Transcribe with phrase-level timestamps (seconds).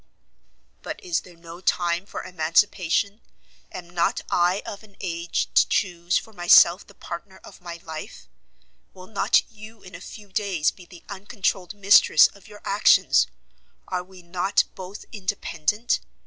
[0.81, 3.21] "But is there no time for emancipation?
[3.71, 8.27] Am not I of an age to chuse for myself the partner of my life?
[8.95, 13.27] Will not you in a few days be the uncontrolled mistress of your actions?
[13.87, 15.99] Are we not both independent?